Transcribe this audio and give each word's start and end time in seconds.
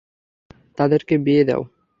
তাদেরকে 0.77 1.13
দিয়ে 1.25 1.43
দাও। 1.43 1.61